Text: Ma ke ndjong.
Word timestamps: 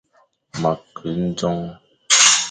Ma 0.61 0.71
ke 0.95 1.07
ndjong. 1.23 1.61